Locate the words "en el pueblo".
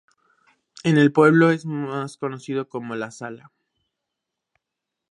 0.83-1.51